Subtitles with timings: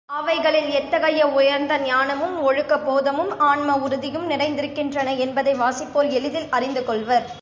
[0.09, 7.25] அவைகளில் எத்தகைய உயர்ந்த ஞானமும், ஒழுக்க போதமும், ஆன்ம உறுதியும் நிறைந்திருக்கின்றன என்பதை வாசிப்போர் எளிதில் அறிந்துகொள்வர்.